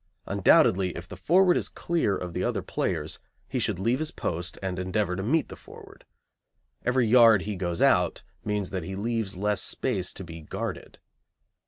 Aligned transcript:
Undoubtedly 0.25 0.97
if 0.97 1.07
the 1.07 1.15
forward 1.15 1.55
is 1.55 1.69
clear 1.69 2.15
of 2.15 2.33
the 2.33 2.43
other 2.43 2.63
players 2.63 3.19
he 3.47 3.59
should 3.59 3.77
leave 3.77 3.99
his 3.99 4.09
post 4.09 4.57
and 4.63 4.79
endeavour 4.79 5.15
to 5.15 5.21
meet 5.21 5.47
the 5.47 5.55
forward. 5.55 6.05
Every 6.83 7.05
yard 7.05 7.43
he 7.43 7.55
goes 7.55 7.83
out 7.83 8.23
means 8.43 8.71
that 8.71 8.81
he 8.81 8.95
leaves 8.95 9.37
less 9.37 9.61
space 9.61 10.11
to 10.13 10.23
be 10.23 10.41
guarded. 10.41 10.97